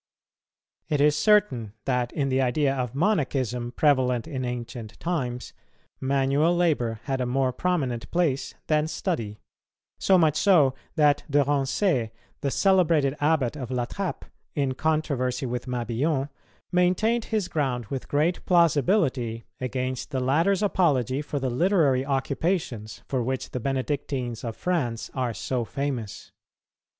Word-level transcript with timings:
It 0.89 0.99
is 0.99 1.15
certain 1.15 1.73
that, 1.85 2.11
in 2.11 2.29
the 2.29 2.41
idea 2.41 2.73
of 2.75 2.95
Monachism, 2.95 3.71
prevalent 3.73 4.27
in 4.27 4.43
ancient 4.43 4.99
times, 4.99 5.53
manual 5.99 6.55
labour 6.55 7.01
had 7.03 7.21
a 7.21 7.27
more 7.27 7.53
prominent 7.53 8.09
place 8.09 8.55
than 8.65 8.87
study; 8.87 9.37
so 9.99 10.17
much 10.17 10.35
so 10.37 10.73
that 10.95 11.23
De 11.29 11.43
Rancé, 11.43 12.09
the 12.39 12.49
celebrated 12.49 13.15
Abbot 13.19 13.55
of 13.55 13.69
La 13.69 13.85
Trappe, 13.85 14.25
in 14.55 14.73
controversy 14.73 15.45
with 15.45 15.67
Mabillon, 15.67 16.29
maintained 16.71 17.25
his 17.25 17.47
ground 17.47 17.85
with 17.91 18.07
great 18.07 18.43
plausibility 18.47 19.45
against 19.59 20.09
the 20.09 20.19
latter's 20.19 20.63
apology 20.63 21.21
for 21.21 21.37
the 21.37 21.51
literary 21.51 22.03
occupations 22.03 23.03
for 23.07 23.21
which 23.21 23.51
the 23.51 23.59
Benedictines 23.59 24.43
of 24.43 24.57
France 24.57 25.11
are 25.13 25.35
so 25.35 25.63
famous. 25.63 26.31